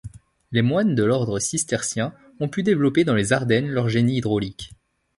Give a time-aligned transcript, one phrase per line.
[0.51, 4.71] Les moines de l'ordre cistercien ont pu développer dans les Ardennes, leur génie hydraulique.